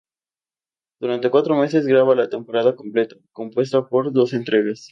[0.99, 4.89] Durante cuatro meses graba la temporada completa, compuesta por doce entregas.